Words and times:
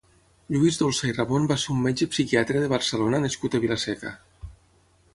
Lluís 0.53 0.79
Dolsa 0.81 1.09
i 1.09 1.13
Ramon 1.17 1.45
va 1.51 1.59
ser 1.65 1.69
un 1.75 1.85
metge 1.89 2.09
psiquiatre 2.15 2.65
de 2.65 2.73
Barcelona 2.75 3.23
nascut 3.27 3.59
a 3.59 3.65
Vila-seca. 3.67 4.19